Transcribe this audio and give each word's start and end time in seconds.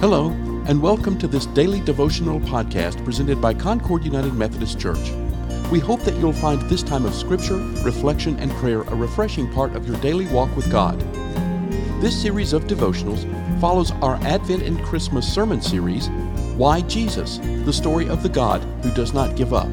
Hello, 0.00 0.30
and 0.66 0.80
welcome 0.80 1.18
to 1.18 1.28
this 1.28 1.44
daily 1.44 1.82
devotional 1.82 2.40
podcast 2.40 3.04
presented 3.04 3.38
by 3.38 3.52
Concord 3.52 4.02
United 4.02 4.32
Methodist 4.32 4.80
Church. 4.80 5.10
We 5.70 5.78
hope 5.78 6.00
that 6.04 6.14
you'll 6.14 6.32
find 6.32 6.58
this 6.62 6.82
time 6.82 7.04
of 7.04 7.14
scripture, 7.14 7.58
reflection, 7.84 8.38
and 8.38 8.50
prayer 8.52 8.80
a 8.80 8.94
refreshing 8.94 9.52
part 9.52 9.76
of 9.76 9.86
your 9.86 9.98
daily 9.98 10.26
walk 10.28 10.56
with 10.56 10.72
God. 10.72 10.98
This 12.00 12.18
series 12.18 12.54
of 12.54 12.64
devotionals 12.64 13.28
follows 13.60 13.90
our 14.00 14.16
Advent 14.22 14.62
and 14.62 14.82
Christmas 14.82 15.30
sermon 15.30 15.60
series, 15.60 16.08
Why 16.56 16.80
Jesus? 16.80 17.36
The 17.66 17.72
Story 17.74 18.08
of 18.08 18.22
the 18.22 18.30
God 18.30 18.62
Who 18.82 18.90
Does 18.92 19.12
Not 19.12 19.36
Give 19.36 19.52
Up. 19.52 19.68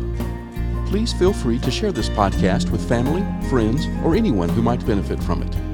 Please 0.88 1.14
feel 1.14 1.32
free 1.32 1.60
to 1.60 1.72
share 1.72 1.94
this 1.94 2.10
podcast 2.10 2.70
with 2.70 2.86
family, 2.86 3.24
friends, 3.48 3.86
or 4.04 4.14
anyone 4.14 4.50
who 4.50 4.62
might 4.62 4.86
benefit 4.86 5.24
from 5.24 5.42
it. 5.42 5.67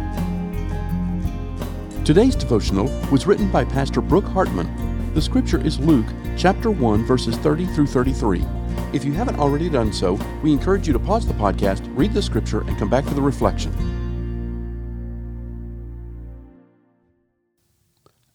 Today's 2.05 2.35
devotional 2.35 2.87
was 3.13 3.25
written 3.25 3.49
by 3.49 3.63
Pastor 3.63 4.01
Brooke 4.01 4.25
Hartman. 4.25 5.13
The 5.13 5.21
scripture 5.21 5.65
is 5.65 5.79
Luke 5.79 6.05
chapter 6.37 6.69
1 6.69 7.05
verses 7.05 7.37
30 7.37 7.65
through 7.67 7.87
33. 7.87 8.43
If 8.91 9.05
you 9.05 9.13
haven't 9.13 9.39
already 9.39 9.69
done 9.69 9.93
so, 9.93 10.19
we 10.43 10.51
encourage 10.51 10.85
you 10.85 10.91
to 10.91 10.99
pause 10.99 11.25
the 11.25 11.33
podcast, 11.33 11.81
read 11.95 12.13
the 12.13 12.21
scripture, 12.21 12.59
and 12.67 12.77
come 12.77 12.89
back 12.89 13.05
to 13.05 13.13
the 13.13 13.21
reflection. 13.21 13.71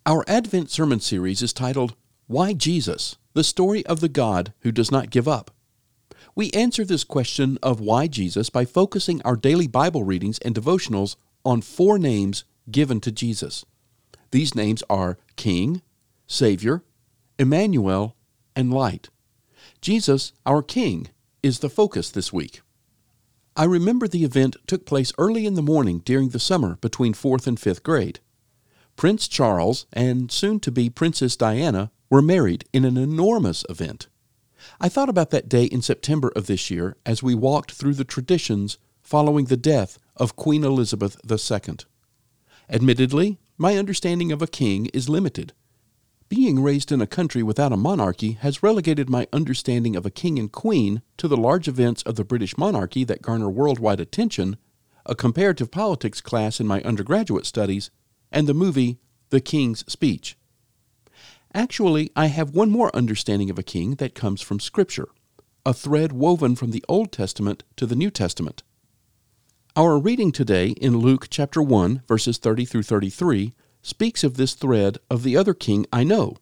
Our 0.07 0.25
Advent 0.27 0.71
sermon 0.71 1.01
series 1.01 1.43
is 1.43 1.53
titled 1.53 1.95
Why 2.27 2.55
Jesus? 2.55 3.17
The 3.35 3.45
Story 3.45 3.85
of 3.85 4.01
the 4.01 4.09
God 4.09 4.55
Who 4.61 4.73
Does 4.73 4.91
Not 4.91 5.11
Give 5.11 5.29
Up. 5.29 5.51
We 6.35 6.51
answer 6.53 6.87
this 6.87 7.05
question 7.05 7.59
of 7.63 7.81
why 7.81 8.07
Jesus 8.07 8.49
by 8.49 8.65
focusing 8.65 9.21
our 9.27 9.37
daily 9.37 9.67
Bible 9.67 10.05
readings 10.05 10.39
and 10.39 10.55
devotionals 10.55 11.17
on 11.45 11.61
four 11.61 11.99
names 11.99 12.45
given 12.71 13.01
to 13.01 13.13
Jesus. 13.13 13.65
These 14.31 14.55
names 14.55 14.83
are 14.91 15.19
King, 15.37 15.83
Savior, 16.27 16.83
Emmanuel, 17.39 18.17
and 18.55 18.73
Light. 18.73 19.09
Jesus, 19.81 20.33
our 20.45 20.63
King, 20.63 21.09
is 21.43 21.61
the 21.61 21.71
focus 21.71 22.11
this 22.11 22.33
week. 22.33 22.61
I 23.57 23.65
remember 23.65 24.07
the 24.07 24.25
event 24.25 24.57
took 24.67 24.87
place 24.87 25.13
early 25.19 25.47
in 25.47 25.55
the 25.55 25.63
morning 25.63 26.01
during 26.05 26.29
the 26.29 26.39
summer 26.39 26.77
between 26.77 27.15
4th 27.15 27.47
and 27.47 27.59
5th 27.59 27.83
grade. 27.83 28.21
Prince 28.97 29.29
Charles 29.29 29.87
and 29.93 30.31
soon 30.31 30.61
to 30.61 30.71
be 30.71 30.91
Princess 30.91 31.37
Diana 31.37 31.91
were 32.11 32.23
married 32.23 32.65
in 32.73 32.85
an 32.85 32.97
enormous 32.97 33.65
event. 33.69 34.09
I 34.81 34.89
thought 34.89 35.09
about 35.09 35.31
that 35.31 35.49
day 35.49 35.65
in 35.65 35.83
September 35.83 36.33
of 36.35 36.47
this 36.47 36.71
year 36.71 36.97
as 37.07 37.23
we 37.23 37.35
walked 37.35 37.73
through 37.73 37.95
the 37.95 38.05
traditions 38.05 38.79
following 39.01 39.47
the 39.47 39.57
death 39.57 39.99
of 40.17 40.37
Queen 40.37 40.65
Elizabeth 40.65 41.17
II. 41.29 41.77
Admittedly, 42.71 43.39
my 43.57 43.77
understanding 43.77 44.31
of 44.31 44.43
a 44.43 44.47
king 44.47 44.87
is 44.87 45.09
limited. 45.09 45.53
Being 46.29 46.61
raised 46.61 46.93
in 46.93 47.01
a 47.01 47.07
country 47.07 47.43
without 47.43 47.73
a 47.73 47.77
monarchy 47.77 48.33
has 48.33 48.63
relegated 48.63 49.09
my 49.09 49.27
understanding 49.33 49.97
of 49.97 50.05
a 50.05 50.11
king 50.11 50.39
and 50.39 50.53
queen 50.53 51.01
to 51.17 51.27
the 51.27 51.37
large 51.37 51.67
events 51.67 52.03
of 52.03 52.17
the 52.17 52.25
British 52.25 52.59
monarchy 52.59 53.05
that 53.05 53.23
garner 53.23 53.49
worldwide 53.49 54.01
attention, 54.01 54.59
a 55.07 55.15
comparative 55.15 55.71
politics 55.71 56.21
class 56.21 56.61
in 56.61 56.67
my 56.67 56.83
undergraduate 56.83 57.47
studies, 57.47 57.91
and 58.31 58.47
the 58.47 58.53
movie 58.53 58.99
The 59.31 59.41
King's 59.41 59.91
Speech. 59.91 60.37
Actually, 61.55 62.11
I 62.15 62.27
have 62.27 62.51
one 62.51 62.71
more 62.71 62.95
understanding 62.95 63.49
of 63.49 63.59
a 63.59 63.63
king 63.63 63.95
that 63.95 64.15
comes 64.15 64.43
from 64.43 64.61
Scripture, 64.61 65.09
a 65.65 65.73
thread 65.73 66.13
woven 66.13 66.55
from 66.57 66.73
the 66.73 66.85
Old 66.91 67.11
Testament 67.11 67.65
to 67.77 67.87
the 67.87 67.97
New 67.97 68.11
Testament. 68.11 68.63
Our 69.79 69.97
reading 69.97 70.33
today 70.33 70.71
in 70.71 70.97
Luke 70.99 71.29
chapter 71.31 71.63
1, 71.63 72.03
verses 72.09 72.37
30 72.39 72.65
through 72.65 72.83
33, 72.83 73.55
speaks 73.81 74.25
of 74.25 74.37
this 74.37 74.55
thread 74.55 74.99
of 75.09 75.23
the 75.23 75.37
other 75.37 75.55
king 75.55 75.87
I 75.93 76.03
know. 76.03 76.37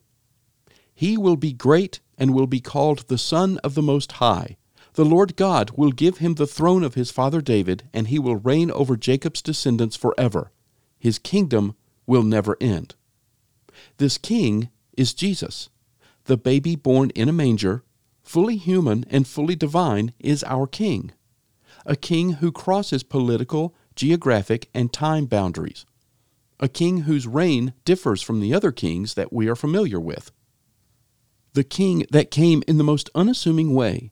He 0.95 1.19
will 1.19 1.35
be 1.35 1.53
great 1.53 1.99
and 2.17 2.33
will 2.33 2.47
be 2.47 2.59
called 2.59 3.07
the 3.07 3.17
Son 3.19 3.59
of 3.59 3.75
the 3.75 3.83
Most 3.83 4.13
High. 4.13 4.57
The 4.93 5.05
Lord 5.05 5.35
God 5.35 5.69
will 5.75 5.91
give 5.91 6.17
him 6.17 6.33
the 6.33 6.47
throne 6.47 6.83
of 6.83 6.95
his 6.95 7.11
father 7.11 7.39
David, 7.39 7.83
and 7.93 8.07
he 8.07 8.17
will 8.17 8.37
reign 8.37 8.71
over 8.71 8.97
Jacob's 8.97 9.43
descendants 9.43 9.95
forever. 9.95 10.51
His 10.97 11.19
kingdom 11.19 11.75
will 12.07 12.23
never 12.23 12.57
end. 12.59 12.95
This 13.97 14.17
king 14.17 14.71
is 14.97 15.13
Jesus. 15.13 15.69
The 16.23 16.37
baby 16.37 16.75
born 16.75 17.11
in 17.11 17.29
a 17.29 17.33
manger, 17.33 17.83
fully 18.23 18.57
human 18.57 19.05
and 19.11 19.27
fully 19.27 19.55
divine, 19.55 20.13
is 20.17 20.43
our 20.43 20.65
king 20.65 21.11
a 21.87 21.95
king 21.95 22.33
who 22.33 22.51
crosses 22.51 23.01
political, 23.01 23.73
geographic, 23.95 24.69
and 24.73 24.91
time 24.91 25.25
boundaries, 25.25 25.85
a 26.59 26.67
king 26.67 26.99
whose 27.01 27.25
reign 27.25 27.73
differs 27.85 28.21
from 28.21 28.41
the 28.41 28.53
other 28.53 28.73
kings 28.73 29.13
that 29.13 29.31
we 29.31 29.47
are 29.47 29.55
familiar 29.55 29.99
with. 29.99 30.31
The 31.53 31.63
king 31.63 32.05
that 32.11 32.29
came 32.29 32.61
in 32.67 32.77
the 32.77 32.83
most 32.83 33.09
unassuming 33.15 33.73
way, 33.73 34.11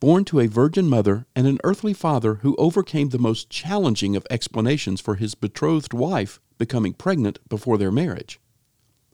born 0.00 0.24
to 0.24 0.40
a 0.40 0.46
virgin 0.46 0.88
mother 0.88 1.26
and 1.36 1.46
an 1.46 1.58
earthly 1.64 1.92
father 1.92 2.36
who 2.36 2.56
overcame 2.56 3.10
the 3.10 3.18
most 3.18 3.50
challenging 3.50 4.16
of 4.16 4.26
explanations 4.30 5.00
for 5.00 5.16
his 5.16 5.34
betrothed 5.34 5.92
wife 5.92 6.40
becoming 6.58 6.94
pregnant 6.94 7.38
before 7.48 7.76
their 7.76 7.92
marriage. 7.92 8.40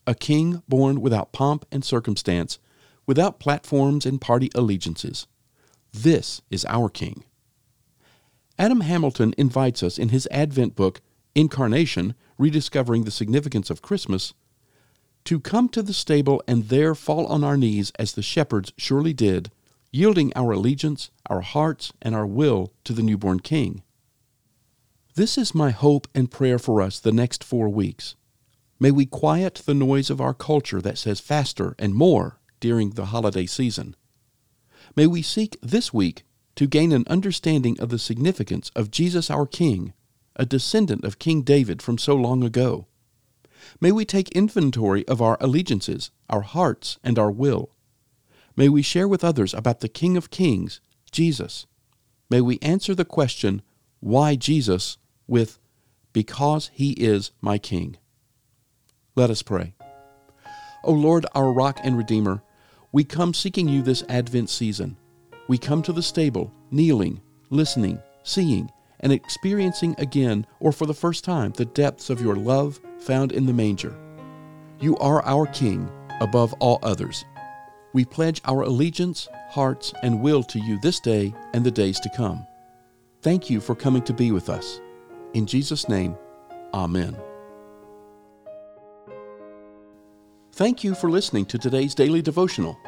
A 0.07 0.15
king 0.15 0.63
born 0.69 1.01
without 1.01 1.33
pomp 1.33 1.65
and 1.73 1.85
circumstance, 1.85 2.59
without 3.07 3.41
platforms 3.41 4.07
and 4.07 4.21
party 4.21 4.51
allegiances. 4.55 5.27
This 5.93 6.43
is 6.51 6.65
our 6.67 6.89
king. 6.89 7.25
Adam 8.63 8.83
Hamilton 8.83 9.35
invites 9.37 9.83
us 9.83 9.99
in 9.99 10.11
his 10.11 10.29
Advent 10.31 10.77
book, 10.77 11.01
Incarnation 11.35 12.15
Rediscovering 12.39 13.03
the 13.03 13.11
Significance 13.11 13.71
of 13.71 13.83
Christmas, 13.83 14.35
to 15.25 15.41
come 15.41 15.69
to 15.71 15.83
the 15.83 15.93
stable 15.93 16.41
and 16.47 16.69
there 16.69 16.95
fall 16.95 17.27
on 17.27 17.43
our 17.43 17.57
knees 17.57 17.91
as 17.99 18.13
the 18.13 18.23
shepherds 18.23 18.73
surely 18.79 19.13
did, 19.13 19.51
yielding 19.91 20.33
our 20.37 20.53
allegiance, 20.53 21.11
our 21.29 21.41
hearts, 21.41 21.93
and 22.01 22.15
our 22.15 22.25
will 22.25 22.73
to 22.85 22.93
the 22.93 23.03
newborn 23.03 23.41
King. 23.41 23.83
This 25.17 25.37
is 25.37 25.57
my 25.57 25.71
hope 25.71 26.07
and 26.15 26.31
prayer 26.31 26.61
for 26.61 26.81
us 26.81 27.01
the 27.01 27.11
next 27.11 27.43
four 27.43 27.69
weeks. 27.69 28.15
May 28.79 28.93
we 28.93 29.07
quiet 29.07 29.63
the 29.67 29.75
noise 29.75 30.09
of 30.09 30.21
our 30.21 30.35
culture 30.35 30.81
that 30.83 30.99
says 30.99 31.19
faster 31.19 31.75
and 31.81 31.97
more 31.97 32.39
during 32.61 32.91
the 32.91 33.07
holiday 33.07 33.47
season. 33.47 33.97
May 34.95 35.09
we 35.09 35.21
seek 35.21 35.57
this 35.61 35.93
week 35.93 36.23
to 36.57 36.67
gain 36.67 36.93
an 36.93 37.05
understanding 37.09 37.79
of 37.81 37.89
the 37.89 37.99
significance 37.99 38.71
of 38.77 38.91
Jesus 38.91 39.31
our 39.31 39.47
King, 39.47 39.93
a 40.37 40.45
descendant 40.45 41.05
of 41.05 41.19
King 41.19 41.43
David 41.43 41.83
from 41.83 41.99
so 41.99 42.15
long 42.15 42.43
ago. 42.43 42.87
May 43.81 43.93
we 43.93 44.05
take 44.05 44.29
inventory 44.31 45.07
of 45.09 45.23
our 45.23 45.39
allegiances, 45.41 46.11
our 46.29 46.43
hearts, 46.43 46.99
and 47.03 47.19
our 47.19 47.31
will. 47.31 47.71
May 48.57 48.69
we 48.69 48.83
share 48.83 49.09
with 49.09 49.25
others 49.25 49.55
about 49.55 49.81
the 49.81 49.89
King 49.89 50.17
of 50.17 50.31
Kings, 50.31 50.81
Jesus. 51.11 51.67
May 52.29 52.41
we 52.41 52.59
answer 52.61 52.95
the 52.95 53.05
question, 53.05 53.63
Why 54.01 54.37
Jesus? 54.37 54.99
with, 55.27 55.59
Because 56.13 56.71
he 56.75 56.93
is 56.93 57.31
my 57.41 57.59
King. 57.59 57.97
Let 59.15 59.31
us 59.31 59.43
pray. 59.43 59.75
O 60.85 60.93
Lord, 60.93 61.27
our 61.35 61.53
rock 61.53 61.79
and 61.83 61.97
redeemer, 61.97 62.43
we 62.91 63.05
come 63.05 63.33
seeking 63.33 63.69
you 63.69 63.83
this 63.83 64.05
Advent 64.09 64.51
season 64.51 64.97
we 65.49 65.59
come 65.59 65.83
to 65.83 65.93
the 65.93 66.03
stable, 66.03 66.53
kneeling, 66.71 67.21
listening, 67.51 68.01
seeing, 68.23 68.71
and 69.01 69.13
experiencing 69.13 69.95
again, 69.99 70.47
or 70.61 70.73
for 70.73 70.87
the 70.87 70.95
first 70.95 71.25
time, 71.25 71.53
the 71.53 71.65
depths 71.65 72.11
of 72.11 72.21
your 72.21 72.37
love 72.37 72.81
found 72.99 73.33
in 73.33 73.47
the 73.47 73.53
manger. 73.53 73.97
You 74.81 74.97
are 74.99 75.25
our 75.25 75.47
King 75.47 75.91
above 76.21 76.53
all 76.55 76.79
others. 76.83 77.25
We 77.93 78.05
pledge 78.05 78.41
our 78.45 78.63
allegiance, 78.63 79.29
hearts, 79.51 79.93
and 80.03 80.23
will 80.23 80.43
to 80.45 80.59
you 80.59 80.79
this 80.81 81.01
day 81.01 81.35
and 81.53 81.65
the 81.65 81.71
days 81.71 82.01
to 82.01 82.11
come. 82.17 82.47
Thank 83.21 83.51
you 83.51 83.61
for 83.61 83.75
coming 83.75 84.03
to 84.03 84.13
be 84.13 84.33
with 84.33 84.49
us. 84.49 84.81
In 85.35 85.47
Jesus' 85.47 85.89
name, 85.89 86.17
Amen. 86.75 87.17
Thank 90.53 90.85
you 90.85 90.95
for 90.95 91.11
listening 91.11 91.47
to 91.47 91.59
today's 91.59 91.95
daily 91.95 92.23
devotional. 92.23 92.79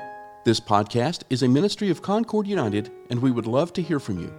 This 0.45 0.61
podcast 0.61 1.23
is 1.31 1.43
a 1.43 1.49
ministry 1.49 1.89
of 1.89 2.03
Concord 2.03 2.47
United, 2.47 2.93
and 3.09 3.19
we 3.19 3.31
would 3.31 3.47
love 3.47 3.73
to 3.73 3.81
hear 3.81 3.99
from 3.99 4.19
you. 4.19 4.31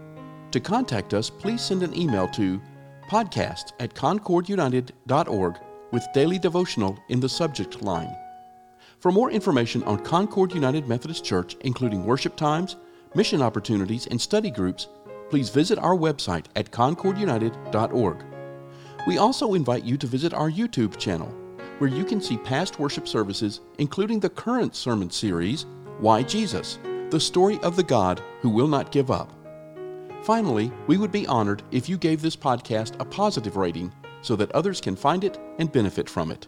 To 0.51 0.59
contact 0.59 1.15
us, 1.15 1.31
please 1.31 1.63
send 1.63 1.81
an 1.81 1.97
email 1.97 2.27
to 2.27 2.61
podcast 3.09 3.71
at 3.79 3.95
concordunited.org 3.95 5.55
with 5.91 6.07
daily 6.13 6.37
devotional 6.37 6.95
in 7.09 7.19
the 7.19 7.27
subject 7.27 7.81
line. 7.81 8.15
For 8.99 9.11
more 9.11 9.31
information 9.31 9.81
on 9.85 9.97
Concord 9.97 10.53
United 10.53 10.87
Methodist 10.87 11.25
Church, 11.25 11.57
including 11.61 12.05
worship 12.05 12.35
times, 12.35 12.75
mission 13.15 13.41
opportunities, 13.41 14.05
and 14.05 14.21
study 14.21 14.51
groups, 14.51 14.87
please 15.31 15.49
visit 15.49 15.79
our 15.79 15.95
website 15.95 16.45
at 16.55 16.69
concordunited.org. 16.69 18.23
We 19.07 19.17
also 19.17 19.55
invite 19.55 19.83
you 19.83 19.97
to 19.97 20.05
visit 20.05 20.35
our 20.35 20.51
YouTube 20.51 20.99
channel, 20.99 21.33
where 21.79 21.89
you 21.89 22.05
can 22.05 22.21
see 22.21 22.37
past 22.37 22.77
worship 22.77 23.07
services, 23.07 23.61
including 23.79 24.19
the 24.19 24.29
current 24.29 24.75
sermon 24.75 25.09
series 25.09 25.65
why 25.99 26.23
Jesus? 26.23 26.77
The 27.09 27.19
story 27.19 27.57
of 27.59 27.77
the 27.77 27.83
God 27.83 28.21
who 28.41 28.49
will 28.49 28.67
not 28.67 28.91
give 28.91 29.09
up. 29.09 29.31
Finally, 30.23 30.69
we 30.87 30.97
would 30.97 31.11
be 31.11 31.25
honored 31.25 31.63
if 31.71 31.87
you 31.87 31.97
gave 31.97 32.21
this 32.21 32.35
podcast 32.35 32.99
a 32.99 33.05
positive 33.05 33.55
rating 33.55 33.93
so 34.21 34.35
that 34.35 34.51
others 34.51 34.81
can 34.81 34.97
find 34.97 35.23
it 35.23 35.39
and 35.57 35.71
benefit 35.71 36.09
from 36.09 36.31
it. 36.31 36.47